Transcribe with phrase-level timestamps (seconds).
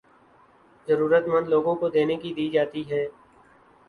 [0.87, 3.05] ضرورت مند لوگوں کو دینے کے دی جاتی ہیں